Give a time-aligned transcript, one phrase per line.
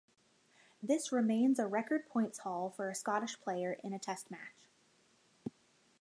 [0.81, 4.67] This remains a record points haul for a Scottish player in a test match.